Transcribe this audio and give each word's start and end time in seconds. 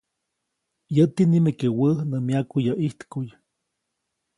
Yäti 0.95 1.23
nimeke 1.29 1.67
wä 1.79 1.89
nä 2.09 2.17
myaku 2.27 2.57
yäʼ 2.65 2.77
ʼijtkuʼy. 2.79 3.27